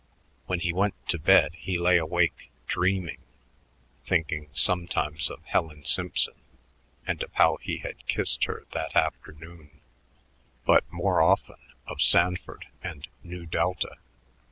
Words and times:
When 0.47 0.61
he 0.61 0.73
went 0.73 0.95
to 1.09 1.19
bed, 1.19 1.53
he 1.53 1.77
lay 1.77 1.97
awake 1.99 2.49
dreaming, 2.65 3.19
thinking 4.03 4.49
sometimes 4.51 5.29
of 5.29 5.45
Helen 5.45 5.85
Simpson 5.85 6.33
and 7.05 7.21
of 7.21 7.31
how 7.33 7.57
he 7.57 7.77
had 7.77 8.07
kissed 8.07 8.45
her 8.45 8.65
that 8.71 8.95
afternoon, 8.95 9.69
but 10.65 10.91
more 10.91 11.21
often 11.21 11.59
of 11.85 12.01
Sanford 12.01 12.65
and 12.81 13.07
Nu 13.21 13.45
Delta. 13.45 13.97